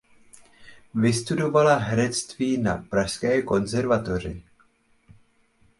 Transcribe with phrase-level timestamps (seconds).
[0.93, 4.43] Vystudovala herectví na Pražské konzervatoři.